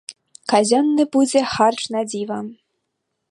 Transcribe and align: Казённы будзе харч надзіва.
Казённы 0.51 1.03
будзе 1.17 1.41
харч 1.53 1.81
надзіва. 1.97 2.39